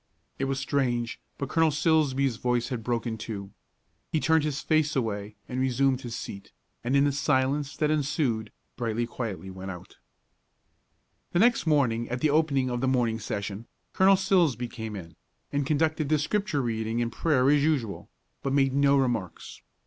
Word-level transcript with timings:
It 0.39 0.45
was 0.45 0.59
strange, 0.59 1.19
but 1.37 1.47
Colonel 1.47 1.69
Silsbee's 1.69 2.37
voice 2.37 2.69
had 2.69 2.81
broken, 2.83 3.19
too. 3.19 3.51
He 4.11 4.19
turned 4.19 4.43
his 4.43 4.59
face 4.59 4.95
away 4.95 5.35
and 5.47 5.59
resumed 5.59 6.01
his 6.01 6.15
seat, 6.15 6.51
and, 6.83 6.95
in 6.95 7.03
the 7.05 7.11
silence 7.11 7.77
that 7.77 7.91
ensued, 7.91 8.51
Brightly 8.77 9.03
went 9.03 9.11
quietly 9.11 9.51
out. 9.61 9.97
The 11.33 11.37
next 11.37 11.67
morning 11.67 12.09
at 12.09 12.19
the 12.19 12.31
opening 12.31 12.71
of 12.71 12.81
the 12.81 12.87
morning 12.87 13.19
session, 13.19 13.67
Colonel 13.93 14.15
Silsbee 14.15 14.67
came 14.69 14.95
in, 14.95 15.15
and 15.53 15.67
conducted 15.67 16.09
the 16.09 16.17
Scripture 16.17 16.63
reading 16.63 16.99
and 16.99 17.11
prayer 17.11 17.47
as 17.51 17.63
usual, 17.63 18.09
but 18.41 18.53
made 18.53 18.73
no 18.73 18.97
remarks. 18.97 19.61